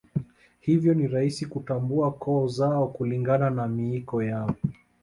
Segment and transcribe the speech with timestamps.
[0.59, 4.55] Hivyo ni rahisi kutambua koo zao kulingana na miiko yao